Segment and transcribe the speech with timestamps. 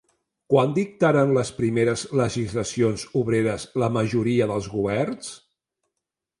[0.53, 5.33] Quan dictaren les primeres legislacions obreres la majoria dels governs?